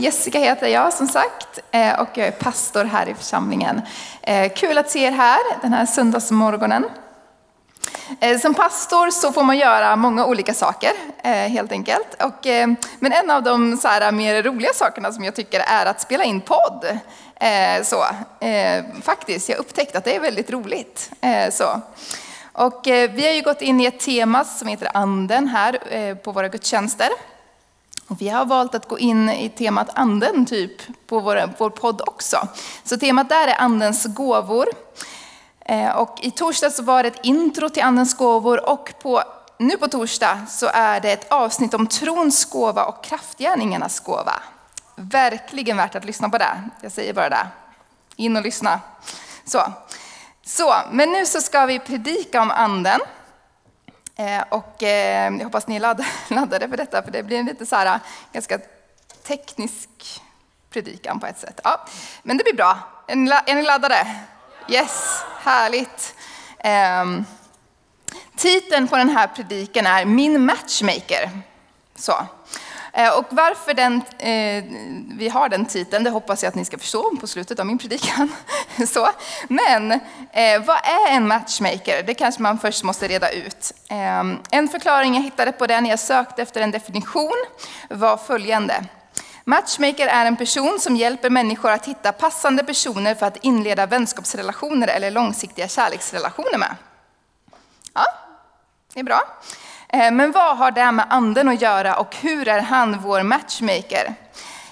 [0.00, 3.82] Jessica heter jag som sagt eh, och jag är pastor här i församlingen.
[4.22, 6.84] Eh, kul att se er här den här söndagsmorgonen.
[8.20, 10.92] Eh, som pastor så får man göra många olika saker
[11.48, 12.22] helt enkelt.
[12.22, 12.46] Och,
[12.98, 16.24] men en av de så här, mer roliga sakerna som jag tycker är att spela
[16.24, 16.98] in podd.
[17.82, 18.04] Så,
[19.02, 21.10] faktiskt, jag upptäckte att det är väldigt roligt.
[21.52, 21.80] Så.
[22.52, 26.48] Och vi har ju gått in i ett tema som heter anden här på våra
[26.48, 27.08] gudstjänster.
[28.10, 32.02] Och vi har valt att gå in i temat anden typ på vår, vår podd
[32.06, 32.48] också.
[32.84, 34.66] Så temat där är andens gåvor.
[35.60, 39.22] Eh, och i torsdag så var det ett intro till andens gåvor och på,
[39.58, 44.42] nu på torsdag så är det ett avsnitt om trons gåva och kraftgärningarnas gåva.
[44.96, 46.62] Verkligen värt att lyssna på det.
[46.80, 47.46] Jag säger bara det.
[48.16, 48.80] In och lyssna.
[49.44, 49.72] Så,
[50.42, 53.00] så men nu så ska vi predika om anden.
[54.20, 55.80] Eh, och eh, jag hoppas ni är
[56.34, 58.00] laddade för detta, för det blir en lite så här,
[58.32, 58.58] ganska
[59.26, 59.90] teknisk
[60.70, 61.60] predikan på ett sätt.
[61.64, 61.86] Ja,
[62.22, 62.78] men det blir bra.
[63.06, 64.16] Är ni laddade?
[64.68, 66.14] Yes, härligt.
[67.02, 67.24] Um,
[68.36, 71.30] titeln på den här predikan är Min matchmaker.
[71.94, 72.26] Så.
[72.92, 74.64] Eh, och varför den, eh,
[75.18, 77.78] vi har den titeln, det hoppas jag att ni ska förstå på slutet av min
[77.78, 78.32] predikan.
[78.88, 79.08] Så.
[79.48, 79.92] Men
[80.32, 82.02] eh, vad är en matchmaker?
[82.02, 83.72] Det kanske man först måste reda ut.
[83.90, 87.44] Eh, en förklaring jag hittade på det när jag sökte efter en definition
[87.88, 88.84] var följande.
[89.44, 94.88] Matchmaker är en person som hjälper människor att hitta passande personer för att inleda vänskapsrelationer
[94.88, 96.76] eller långsiktiga kärleksrelationer med.
[97.94, 98.04] Ja,
[98.94, 99.20] det är bra.
[99.92, 104.14] Eh, men vad har det med anden att göra och hur är han vår matchmaker?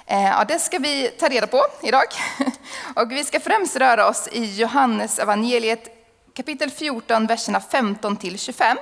[0.07, 2.05] Eh, ja, det ska vi ta reda på idag.
[2.97, 5.89] Och vi ska främst röra oss i Johannes evangeliet
[6.37, 8.77] kapitel 14, verserna 15 till 25.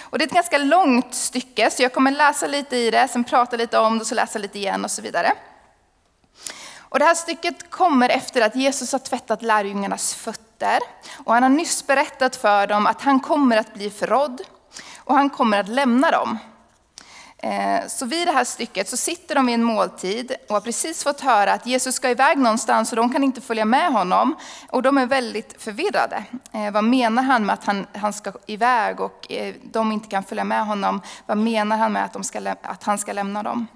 [0.00, 3.24] Och det är ett ganska långt stycke, så jag kommer läsa lite i det, sen
[3.24, 5.32] prata lite om det, så läsa lite igen och så vidare.
[6.78, 10.78] Och det här stycket kommer efter att Jesus har tvättat lärjungarnas fötter.
[11.24, 14.42] Och han har nyss berättat för dem att han kommer att bli förrådd
[15.10, 16.38] och han kommer att lämna dem.
[17.38, 21.04] Eh, så vid det här stycket så sitter de vid en måltid och har precis
[21.04, 24.36] fått höra att Jesus ska iväg någonstans och de kan inte följa med honom.
[24.68, 26.24] Och de är väldigt förvirrade.
[26.52, 30.24] Eh, vad menar han med att han, han ska iväg och eh, de inte kan
[30.24, 31.00] följa med honom?
[31.26, 33.66] Vad menar han med att, de ska, att han ska lämna dem?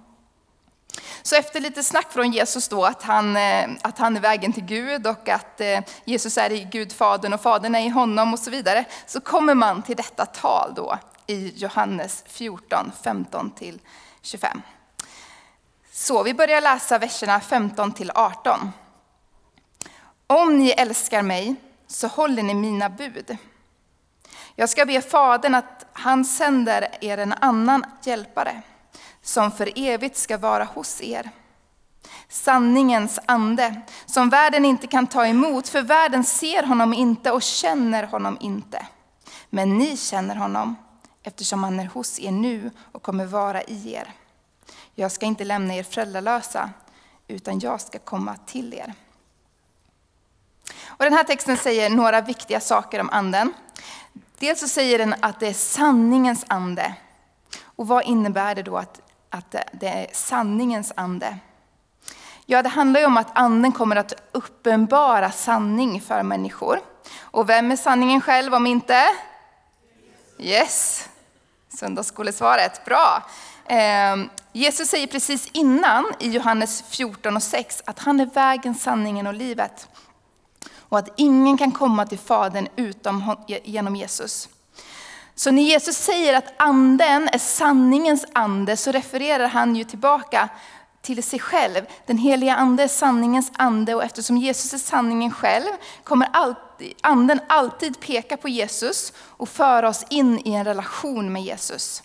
[1.22, 3.36] Så efter lite snack från Jesus då att han,
[3.82, 5.60] att han är vägen till Gud och att
[6.04, 9.54] Jesus är i Gud Fadern och Fadern är i honom och så vidare, så kommer
[9.54, 13.52] man till detta tal då i Johannes 14, 15
[14.22, 14.62] 25.
[15.92, 18.72] Så vi börjar läsa verserna 15 18.
[20.26, 21.54] Om ni älskar mig
[21.86, 23.36] så håller ni mina bud.
[24.54, 28.62] Jag ska be Fadern att han sänder er en annan hjälpare
[29.22, 31.30] som för evigt ska vara hos er.
[32.28, 38.02] Sanningens ande som världen inte kan ta emot, för världen ser honom inte och känner
[38.02, 38.86] honom inte.
[39.50, 40.76] Men ni känner honom,
[41.24, 44.12] eftersom han är hos er nu och kommer vara i er.
[44.94, 46.70] Jag ska inte lämna er föräldralösa,
[47.28, 48.94] utan jag ska komma till er.
[50.86, 53.52] Och den här texten säger några viktiga saker om anden.
[54.38, 56.94] Dels så säger den att det är sanningens ande.
[57.62, 61.38] Och vad innebär det då att, att det är sanningens ande?
[62.46, 66.80] Ja, det handlar ju om att anden kommer att uppenbara sanning för människor.
[67.20, 69.04] Och vem är sanningen själv om inte?
[70.38, 71.08] Yes,
[71.76, 73.22] Söndagsskolesvaret, bra.
[73.66, 79.26] Ehm, Jesus säger precis innan i Johannes 14 och 6 att han är vägen, sanningen
[79.26, 79.88] och livet.
[80.88, 84.48] Och att ingen kan komma till Fadern utom genom Jesus.
[85.34, 90.48] Så när Jesus säger att anden är sanningens ande så refererar han ju tillbaka
[91.04, 91.86] till sig själv.
[92.06, 95.70] Den heliga ande är sanningens ande och eftersom Jesus är sanningen själv
[96.04, 101.42] kommer alltid, anden alltid peka på Jesus och föra oss in i en relation med
[101.42, 102.02] Jesus.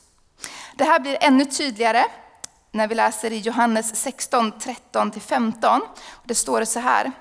[0.76, 2.06] Det här blir ännu tydligare
[2.72, 5.80] när vi läser i Johannes 16, 13-15.
[6.24, 7.12] Det står det så här.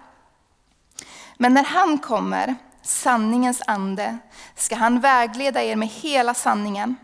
[1.37, 4.19] Men när han kommer, sanningens ande,
[4.55, 6.97] ska han vägleda er med hela sanningen.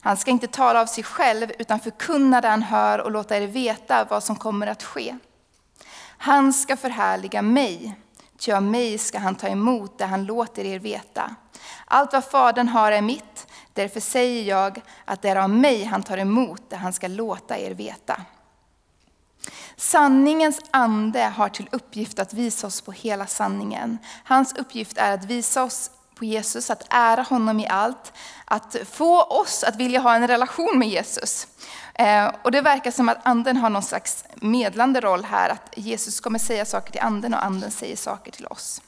[0.00, 3.46] Han ska inte tala av sig själv utan förkunna det han hör och låta er
[3.46, 5.16] veta vad som kommer att ske.
[6.18, 7.94] Han ska förhärliga mig,
[8.38, 11.34] ty av mig ska han ta emot det han låter er veta.
[11.84, 16.02] Allt vad Fadern har är mitt, därför säger jag att det är av mig han
[16.02, 18.20] tar emot det han ska låta er veta.
[19.76, 23.98] Sanningens ande har till uppgift att visa oss på hela sanningen.
[24.24, 28.12] Hans uppgift är att visa oss på Jesus, att ära honom i allt,
[28.44, 31.46] att få oss att vilja ha en relation med Jesus.
[31.94, 36.20] Eh, och det verkar som att anden har någon slags medlande roll här, att Jesus
[36.20, 38.82] kommer säga saker till anden och anden säger saker till oss.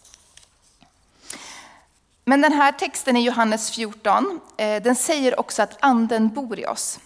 [2.24, 6.66] Men den här texten i Johannes 14, eh, den säger också att anden bor i
[6.66, 6.98] oss.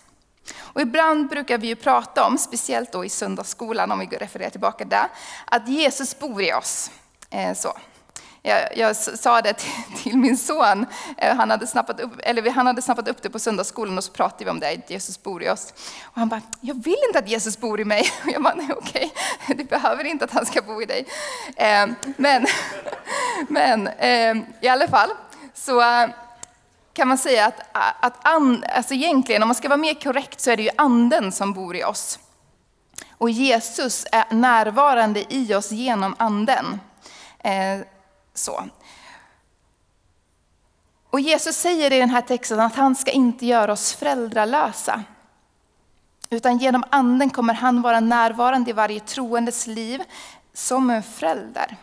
[0.58, 4.84] Och ibland brukar vi ju prata om, speciellt då i söndagsskolan om vi refererar tillbaka
[4.84, 5.08] där,
[5.44, 6.90] att Jesus bor i oss.
[7.30, 7.72] Eh, så.
[8.46, 9.70] Jag, jag, sa det till,
[10.02, 10.86] till, min son,
[11.16, 14.12] eh, han hade, snappat upp, eller han hade snappat upp det på söndagsskolan och så
[14.12, 15.74] pratade vi om det, att Jesus bor i oss.
[16.02, 18.00] Och han bara, jag vill inte att Jesus bor i mig.
[18.24, 19.12] Och jag bara, nej okej,
[19.42, 19.56] okay.
[19.56, 21.06] du behöver inte att han ska bo i dig.
[21.56, 21.86] Eh,
[22.16, 22.46] men
[23.48, 25.10] men ehm, i alla fall,
[25.54, 26.08] så eh,
[26.92, 27.60] kan man säga att,
[28.00, 31.32] att and, alltså egentligen, om man ska vara mer korrekt, så är det ju anden
[31.32, 32.18] som bor i oss.
[33.18, 36.80] Och Jesus är närvarande i oss genom anden.
[37.38, 37.80] Eh,
[38.34, 38.68] så.
[41.10, 45.04] Och Jesus säger i den här texten att han ska inte göra oss föräldralösa.
[46.30, 50.02] Utan genom anden kommer han vara närvarande i varje troendes liv
[50.52, 51.76] som en förälder.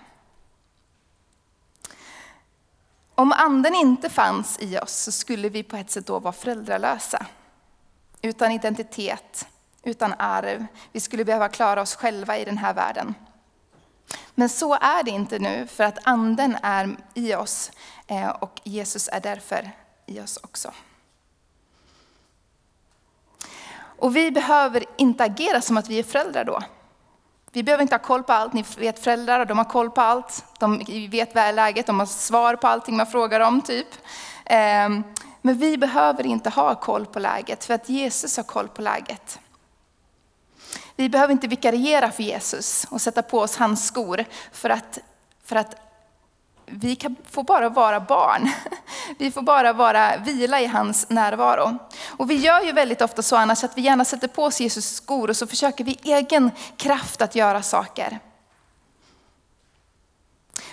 [3.16, 7.26] Om anden inte fanns i oss så skulle vi på ett sätt då vara föräldralösa.
[8.22, 9.48] Utan identitet,
[9.84, 10.66] utan arv.
[10.92, 13.16] Vi skulle behöva klara oss själva i den här världen.
[14.36, 17.72] Men så är det inte nu, för att anden är i oss
[18.08, 19.72] eh, och Jesus är därför
[20.06, 20.72] i oss också.
[24.02, 26.62] Och vi behöver inte agera som att vi är föräldrar då.
[27.52, 28.54] Vi behöver inte ha koll på allt.
[28.54, 30.46] Ni vet föräldrar, de har koll på allt.
[30.60, 33.62] De vet väl läget, de har svar på allting man frågar om.
[33.62, 33.88] typ.
[34.46, 35.04] Ehm,
[35.42, 39.40] men vi behöver inte ha koll på läget, för att Jesus har koll på läget.
[41.02, 45.00] Vi behöver inte vikariera för Jesus och sätta på oss hans skor för att,
[45.44, 45.76] för att
[46.66, 48.50] vi kan, får bara vara barn.
[49.18, 51.78] Vi får bara vara, vila i hans närvaro.
[52.18, 54.96] Och vi gör ju väldigt ofta så annars att vi gärna sätter på oss Jesus
[54.96, 58.20] skor och så försöker vi egen kraft att göra saker.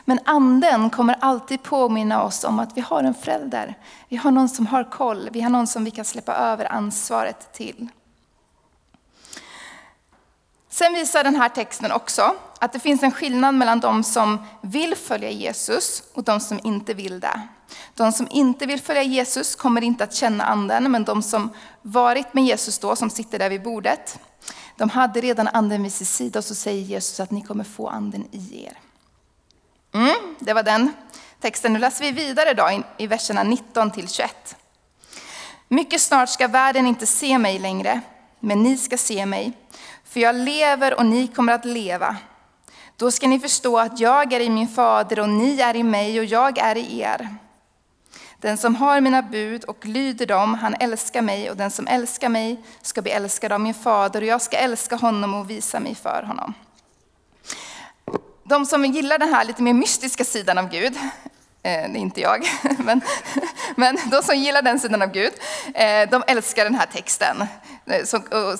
[0.05, 3.75] Men anden kommer alltid påminna oss om att vi har en förälder.
[4.09, 7.53] Vi har någon som har koll, vi har någon som vi kan släppa över ansvaret
[7.53, 7.89] till.
[10.79, 14.95] Sen visar den här texten också att det finns en skillnad mellan de som vill
[14.95, 17.41] följa Jesus och de som inte vill det.
[17.95, 21.51] De som inte vill följa Jesus kommer inte att känna anden, men de som
[21.83, 24.19] varit med Jesus då, som sitter där vid bordet,
[24.77, 27.89] de hade redan anden vid sin sida och så säger Jesus att ni kommer få
[27.89, 28.79] anden i er.
[29.95, 30.93] Mm, det var den
[31.41, 31.73] texten.
[31.73, 34.57] Nu läser vi vidare då i verserna 19 till 21.
[35.69, 38.01] Mycket snart ska världen inte se mig längre,
[38.41, 39.53] men ni ska se mig.
[40.05, 42.17] För jag lever och ni kommer att leva.
[42.97, 46.19] Då ska ni förstå att jag är i min fader och ni är i mig
[46.19, 47.29] och jag är i er.
[48.41, 52.29] Den som har mina bud och lyder dem, han älskar mig och den som älskar
[52.29, 55.95] mig ska bli älskad av min fader och jag ska älska honom och visa mig
[55.95, 56.55] för honom.
[58.45, 60.99] De som gillar den här lite mer mystiska sidan av Gud,
[61.63, 62.47] Eh, det är inte jag,
[62.79, 63.01] men,
[63.77, 65.33] men de som gillar den sidan av Gud,
[65.75, 67.47] eh, de älskar den här texten.
[67.87, 68.05] Eh,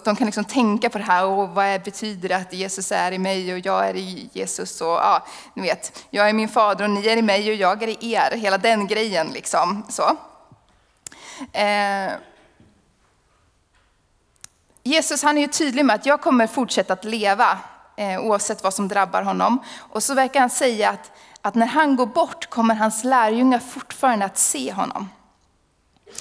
[0.05, 3.19] de kan liksom tänka på det här, och vad betyder det att Jesus är i
[3.19, 4.81] mig och jag är i Jesus?
[4.81, 7.83] Och, ja, ni vet, jag är min fader och ni är i mig och jag
[7.83, 8.37] är i er.
[8.37, 9.27] Hela den grejen.
[9.27, 10.17] Liksom, så.
[14.83, 17.59] Jesus han är ju tydlig med att jag kommer fortsätta att leva
[18.21, 19.63] oavsett vad som drabbar honom.
[19.79, 21.11] Och så verkar han säga att
[21.49, 25.09] att när han går bort kommer hans lärjungar fortfarande att se honom.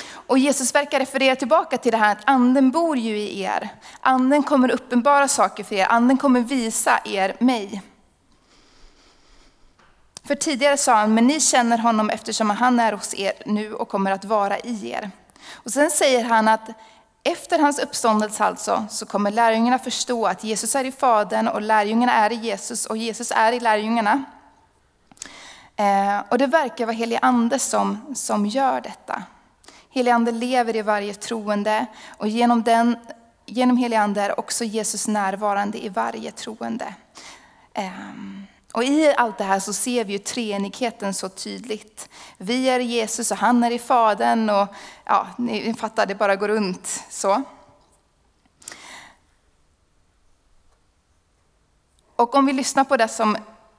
[0.09, 3.69] Och Jesus verkar referera tillbaka till det här att anden bor ju i er.
[4.01, 7.81] Anden kommer uppenbara saker för er, anden kommer visa er mig.
[10.23, 13.89] För tidigare sa han, men ni känner honom eftersom han är hos er nu och
[13.89, 15.11] kommer att vara i er.
[15.53, 16.69] Och sen säger han att
[17.23, 22.13] efter hans uppståndelse alltså, så kommer lärjungarna förstå att Jesus är i Fadern och lärjungarna
[22.13, 24.23] är i Jesus och Jesus är i lärjungarna.
[25.79, 29.23] Eh, och det verkar vara helig ande som, som gör detta.
[29.89, 31.85] Helig ande lever i varje troende
[32.17, 32.97] och genom, den,
[33.45, 36.93] genom helig ande är också Jesus närvarande i varje troende.
[37.73, 37.91] Eh,
[38.73, 42.09] och i allt det här så ser vi ju treenigheten så tydligt.
[42.37, 44.67] Vi är Jesus och han är i Fadern och
[45.05, 47.43] ja, ni fattar, det bara går runt så.
[52.15, 53.37] Och om vi lyssnar på det som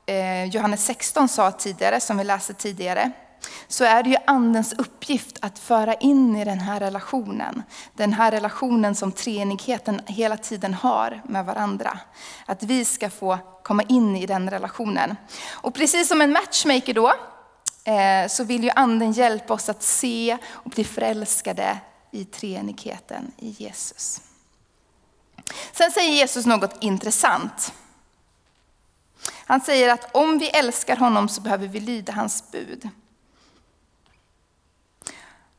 [0.09, 3.11] Eh, Johannes 16 sa tidigare, som vi läste tidigare,
[3.67, 7.63] så är det ju andens uppgift att föra in i den här relationen.
[7.95, 11.99] Den här relationen som treenigheten hela tiden har med varandra.
[12.47, 15.17] Att vi ska få komma in i den relationen.
[15.51, 17.15] Och precis som en matchmaker då,
[17.85, 21.79] eh, så vill ju anden hjälpa oss att se och bli förälskade
[22.11, 24.21] i treenigheten i Jesus.
[25.73, 27.73] Sen säger Jesus något intressant.
[29.35, 32.89] Han säger att om vi älskar honom så behöver vi lyda hans bud.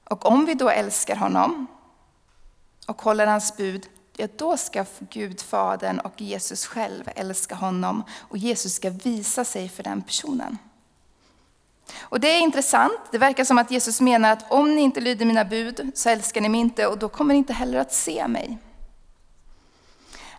[0.03, 1.67] Och om vi då älskar honom
[2.87, 8.37] och håller hans bud, ja, då ska Gud, Fadern och Jesus själv älska honom och
[8.37, 10.57] Jesus ska visa sig för den personen.
[11.99, 15.25] Och det är intressant, det verkar som att Jesus menar att om ni inte lyder
[15.25, 18.27] mina bud så älskar ni mig inte och då kommer ni inte heller att se
[18.27, 18.57] mig.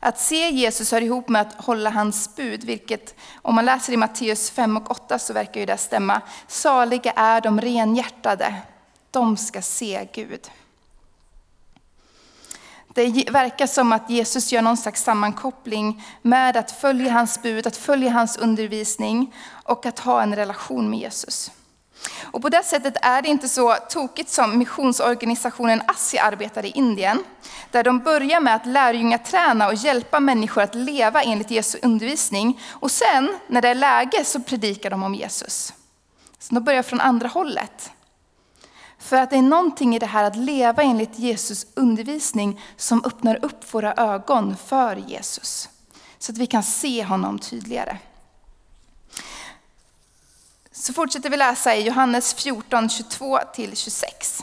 [0.01, 3.97] Att se Jesus hör ihop med att hålla hans bud, vilket om man läser i
[3.97, 6.21] Matteus 5 och 8 så verkar ju det stämma.
[6.47, 8.55] Saliga är de renhjärtade,
[9.11, 10.51] de ska se Gud.
[12.95, 17.77] Det verkar som att Jesus gör någon slags sammankoppling med att följa hans bud, att
[17.77, 21.51] följa hans undervisning och att ha en relation med Jesus.
[22.23, 27.25] Och på det sättet är det inte så tokigt som missionsorganisationen ASSI arbetar i Indien,
[27.71, 32.61] där de börjar med att lärjungaträna och hjälpa människor att leva enligt Jesu undervisning.
[32.71, 35.73] Och sen, när det är läge, så predikar de om Jesus.
[36.39, 37.91] Så de börjar från andra hållet.
[38.99, 43.45] För att det är någonting i det här att leva enligt Jesus undervisning som öppnar
[43.45, 45.69] upp våra ögon för Jesus.
[46.19, 47.99] Så att vi kan se honom tydligare.
[50.81, 54.43] Så fortsätter vi läsa i Johannes 14, 22-26.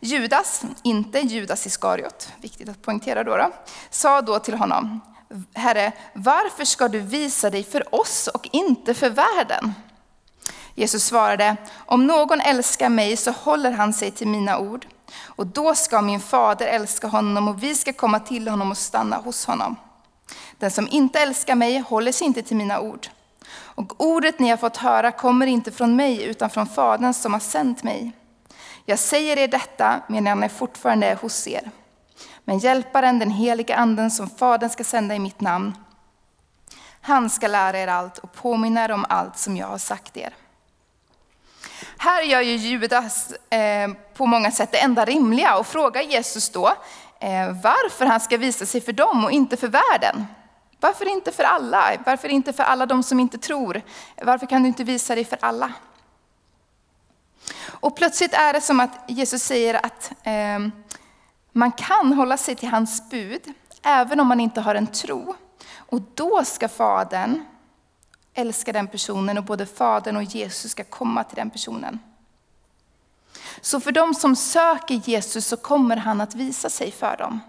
[0.00, 3.52] Judas, inte Judas Iskariot, viktigt att poängtera då, då,
[3.90, 5.00] sa då till honom,
[5.54, 9.74] Herre, varför ska du visa dig för oss och inte för världen?
[10.74, 11.56] Jesus svarade,
[11.86, 14.86] om någon älskar mig så håller han sig till mina ord.
[15.22, 19.16] Och då ska min fader älska honom och vi ska komma till honom och stanna
[19.16, 19.76] hos honom.
[20.58, 23.08] Den som inte älskar mig håller sig inte till mina ord.
[23.78, 27.40] Och ordet ni har fått höra kommer inte från mig utan från Fadern som har
[27.40, 28.12] sänt mig.
[28.84, 31.70] Jag säger er detta medan jag fortfarande är hos er.
[32.44, 35.76] Men hjälparen, den heliga anden som Fadern ska sända i mitt namn,
[37.00, 40.34] han ska lära er allt och påminna er om allt som jag har sagt er.
[41.98, 46.66] Här gör ju Judas eh, på många sätt det enda rimliga och frågar Jesus då
[47.20, 50.26] eh, varför han ska visa sig för dem och inte för världen.
[50.80, 51.96] Varför inte för alla?
[52.06, 53.82] Varför inte för alla de som inte tror?
[54.22, 55.72] Varför kan du inte visa dig för alla?
[57.66, 60.58] Och plötsligt är det som att Jesus säger att eh,
[61.52, 63.42] man kan hålla sig till hans bud,
[63.82, 65.34] även om man inte har en tro.
[65.76, 67.44] Och då ska Fadern
[68.34, 71.98] älska den personen och både Fadern och Jesus ska komma till den personen.
[73.60, 77.40] Så för de som söker Jesus så kommer han att visa sig för dem.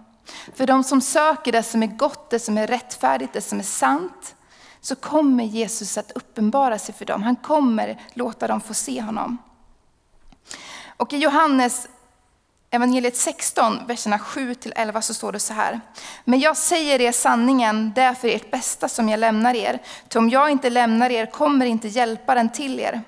[0.54, 3.62] För de som söker det som är gott, det som är rättfärdigt, det som är
[3.62, 4.34] sant,
[4.80, 7.22] så kommer Jesus att uppenbara sig för dem.
[7.22, 9.38] Han kommer låta dem få se honom.
[10.96, 11.88] Och i Johannes
[12.70, 15.80] evangeliet 16, verserna 7-11 så står det så här.
[16.24, 19.78] Men jag säger er sanningen, det är för ert bästa som jag lämnar er.
[20.08, 23.02] Ty om jag inte lämnar er kommer inte hjälparen till er.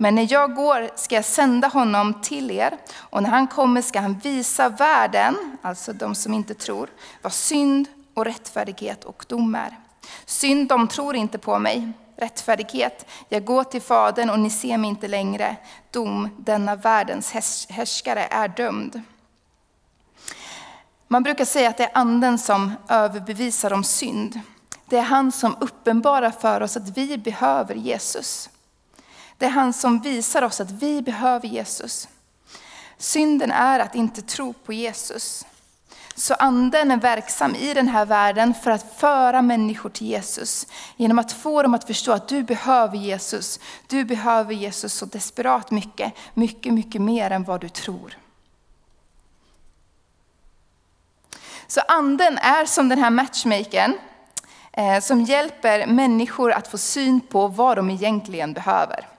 [0.00, 4.00] Men när jag går ska jag sända honom till er och när han kommer ska
[4.00, 6.88] han visa världen, alltså de som inte tror,
[7.22, 9.76] vad synd och rättfärdighet och dom är.
[10.24, 11.92] Synd, de tror inte på mig.
[12.16, 15.56] Rättfärdighet, jag går till Fadern och ni ser mig inte längre.
[15.90, 17.32] Dom, denna världens
[17.68, 19.02] härskare är dömd.
[21.08, 24.40] Man brukar säga att det är anden som överbevisar om synd.
[24.86, 28.50] Det är han som uppenbarar för oss att vi behöver Jesus.
[29.38, 32.08] Det är han som visar oss att vi behöver Jesus.
[32.96, 35.46] Synden är att inte tro på Jesus.
[36.14, 40.66] Så anden är verksam i den här världen för att föra människor till Jesus.
[40.96, 43.60] Genom att få dem att förstå att du behöver Jesus.
[43.86, 48.18] Du behöver Jesus så desperat mycket, mycket, mycket mer än vad du tror.
[51.66, 53.98] Så anden är som den här matchmakern
[54.72, 59.17] eh, som hjälper människor att få syn på vad de egentligen behöver.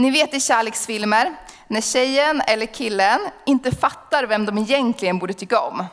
[0.00, 1.34] Ni vet i kärleksfilmer,
[1.68, 5.84] när tjejen eller killen inte fattar vem de egentligen borde tycka om.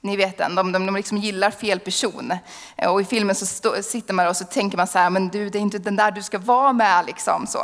[0.00, 2.32] Ni vet den, de, de, de liksom gillar fel person.
[2.76, 5.28] Eh, och i filmen så stå, sitter man och så tänker man så här, men
[5.28, 7.06] du, det är inte den där du ska vara med.
[7.06, 7.58] Liksom, så.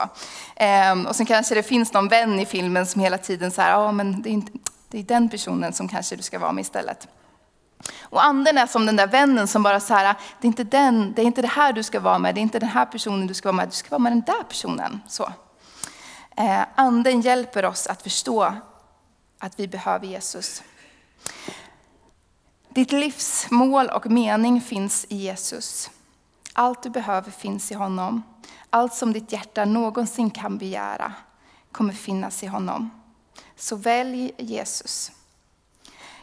[0.56, 3.92] Ehm, och sen kanske det finns någon vän i filmen som hela tiden säger, ja
[3.92, 4.52] men det är, inte,
[4.90, 7.08] det är den personen som kanske du ska vara med istället.
[8.02, 11.12] Och anden är som den där vännen som bara så här, det är inte den,
[11.12, 13.26] det är inte det här du ska vara med, det är inte den här personen
[13.26, 15.00] du ska vara med, du ska vara med den där personen.
[15.08, 15.32] Så.
[16.36, 18.54] Eh, anden hjälper oss att förstå
[19.38, 20.62] att vi behöver Jesus.
[22.68, 25.90] Ditt livs mål och mening finns i Jesus.
[26.52, 28.22] Allt du behöver finns i honom.
[28.70, 31.12] Allt som ditt hjärta någonsin kan begära
[31.72, 32.90] kommer finnas i honom.
[33.56, 35.12] Så välj Jesus.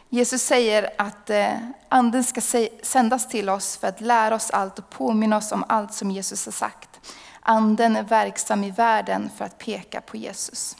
[0.08, 1.52] Jesus säger att eh,
[1.88, 2.40] anden ska
[2.82, 6.44] sändas till oss för att lära oss allt och påminna oss om allt som Jesus
[6.44, 6.93] har sagt.
[7.46, 10.76] Anden är verksam i världen för att peka på Jesus.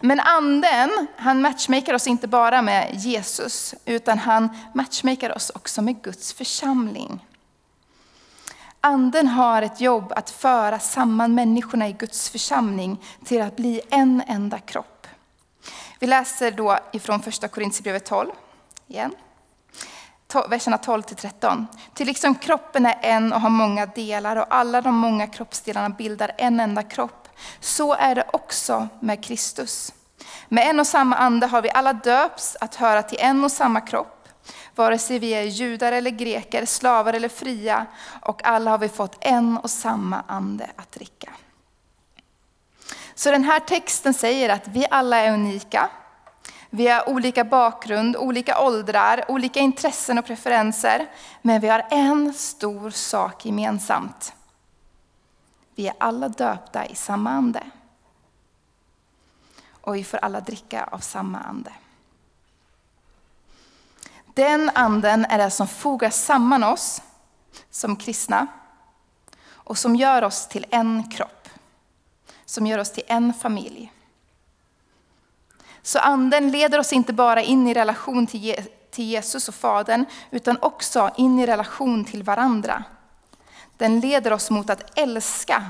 [0.00, 6.02] Men anden, han matchmakar oss inte bara med Jesus, utan han matchmakar oss också med
[6.02, 7.26] Guds församling.
[8.80, 14.22] Anden har ett jobb att föra samman människorna i Guds församling till att bli en
[14.26, 15.06] enda kropp.
[15.98, 18.30] Vi läser då ifrån första Korintierbrevet 12
[18.86, 19.14] igen.
[20.48, 21.66] Verserna 12 till 13.
[21.94, 26.32] Till liksom kroppen är en och har många delar och alla de många kroppsdelarna bildar
[26.38, 27.28] en enda kropp.
[27.60, 29.92] Så är det också med Kristus.
[30.48, 33.80] Med en och samma ande har vi alla döps att höra till en och samma
[33.80, 34.16] kropp
[34.74, 37.86] vare sig vi är judar eller greker, slavar eller fria,
[38.22, 41.32] och alla har vi fått en och samma ande att dricka.
[43.14, 45.88] Så den här texten säger att vi alla är unika.
[46.70, 51.06] Vi har olika bakgrund, olika åldrar, olika intressen och preferenser.
[51.42, 54.32] Men vi har en stor sak gemensamt.
[55.74, 57.62] Vi är alla döpta i samma ande.
[59.70, 61.72] Och vi får alla dricka av samma ande.
[64.34, 67.02] Den anden är det som fogar samman oss
[67.70, 68.46] som kristna
[69.48, 71.48] och som gör oss till en kropp.
[72.44, 73.92] Som gör oss till en familj.
[75.86, 78.56] Så anden leder oss inte bara in i relation till
[78.96, 82.84] Jesus och Fadern, utan också in i relation till varandra.
[83.76, 85.64] Den leder oss mot att älska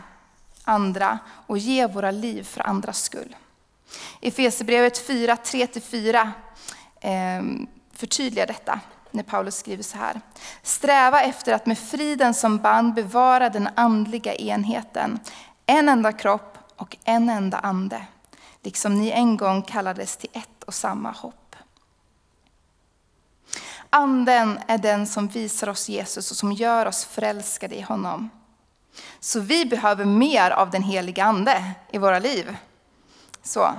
[0.65, 3.37] andra och ge våra liv för andras skull.
[4.21, 6.31] I Efesierbrevet 4, 3-4
[7.01, 8.81] ehm, förtydligar detta
[9.11, 10.21] när Paulus skriver så här.
[10.63, 15.21] Sträva efter att med friden som band bevara den andliga enheten.
[15.67, 18.07] En enda kropp och en enda ande.
[18.67, 21.57] Liksom ni en gång kallades till ett och samma hopp.
[23.91, 28.31] Anden är den som visar oss Jesus och som gör oss förälskade i honom.
[29.21, 32.57] Så vi behöver mer av den heliga ande i våra liv.
[33.43, 33.73] Så.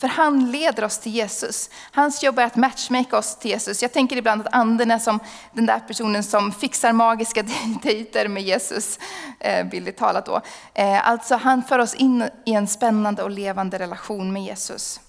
[0.00, 1.70] För han leder oss till Jesus.
[1.92, 3.82] Hans jobb är att matchmaka oss till Jesus.
[3.82, 5.20] Jag tänker ibland att anden är som
[5.52, 7.42] den där personen som fixar magiska
[7.82, 8.98] dejter med Jesus,
[9.38, 10.40] billigt bildligt talat då.
[10.74, 15.00] Eh, alltså han för oss in i en spännande och levande relation med Jesus.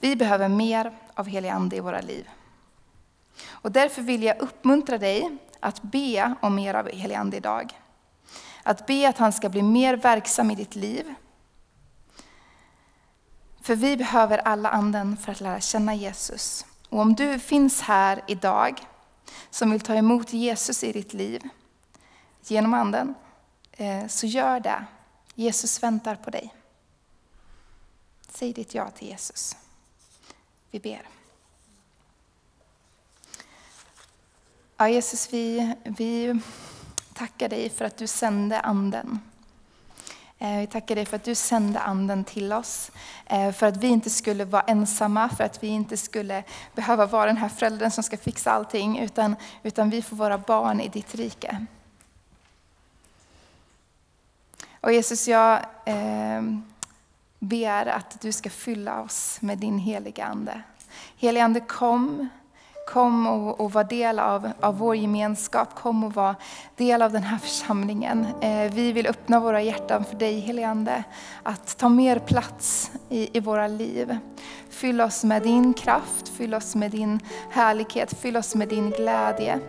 [0.00, 2.28] Vi behöver mer av helig ande i våra liv.
[3.48, 7.79] Och därför vill jag uppmuntra dig att be om mer av helig ande idag.
[8.62, 11.14] Att be att han ska bli mer verksam i ditt liv.
[13.60, 16.66] För vi behöver alla anden för att lära känna Jesus.
[16.88, 18.80] Och om du finns här idag
[19.50, 21.42] som vill ta emot Jesus i ditt liv
[22.42, 23.14] genom anden,
[23.72, 24.84] eh, så gör det.
[25.34, 26.54] Jesus väntar på dig.
[28.28, 29.56] Säg ditt ja till Jesus.
[30.70, 31.08] Vi ber.
[34.76, 36.40] Ja, Jesus, vi, vi
[37.20, 39.20] tackar dig för att du sände anden.
[40.38, 42.90] Eh, vi tackar dig för att du sände anden till oss.
[43.26, 47.26] Eh, för att vi inte skulle vara ensamma, för att vi inte skulle behöva vara
[47.26, 51.14] den här föräldern som ska fixa allting, utan, utan vi får vara barn i ditt
[51.14, 51.66] rike.
[54.80, 56.42] Och Jesus, jag eh,
[57.38, 60.62] ber att du ska fylla oss med din heliga Ande.
[61.16, 62.28] Heliga Ande, kom
[62.92, 65.74] Kom och, och var del av, av vår gemenskap.
[65.74, 66.34] Kom och var
[66.76, 68.26] del av den här församlingen.
[68.40, 71.04] Eh, vi vill öppna våra hjärtan för dig heligande.
[71.42, 74.18] Att ta mer plats i, i våra liv.
[74.70, 79.60] Fyll oss med din kraft, fyll oss med din härlighet, fyll oss med din glädje.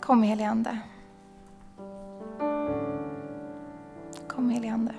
[0.00, 0.78] Kom heligande.
[4.28, 4.92] Kom heligande.